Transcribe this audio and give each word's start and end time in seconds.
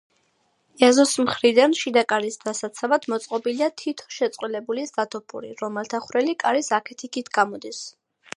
ეზოს 0.85 1.11
მხრიდან, 1.25 1.75
შიდა 1.79 2.03
კარის 2.13 2.39
დასაცავად, 2.45 3.05
მოწყობილია 3.15 3.69
თითო 3.83 4.09
შეწყვილებული 4.17 4.87
სათოფური, 4.93 5.53
რომელთა 5.63 6.03
ხვრელი 6.09 6.37
კარის 6.47 6.73
აქეთ-იქით 6.81 7.33
გამოდის. 7.39 7.85